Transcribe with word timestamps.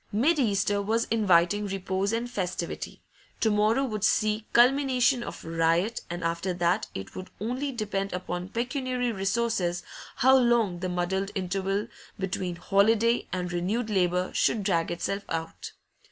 Mid 0.11 0.39
Easter 0.39 0.81
was 0.81 1.05
inviting 1.11 1.67
repose 1.67 2.11
and 2.11 2.27
festivity; 2.27 3.03
to 3.39 3.51
morrow 3.51 3.83
would 3.85 4.03
see 4.03 4.47
culmination 4.51 5.21
of 5.21 5.45
riot, 5.45 6.01
and 6.09 6.23
after 6.23 6.55
that 6.55 6.87
it 6.95 7.15
would 7.15 7.29
only 7.39 7.71
depend 7.71 8.11
upon 8.11 8.49
pecuniary 8.49 9.11
resources 9.11 9.83
how 10.15 10.35
long 10.35 10.79
the 10.79 10.89
muddled 10.89 11.29
interval 11.35 11.87
between 12.17 12.55
holiday 12.55 13.27
and 13.31 13.53
renewed 13.53 13.91
labour 13.91 14.31
should 14.33 14.63
drag 14.63 14.89
itself 14.89 15.21
out. 15.29 15.73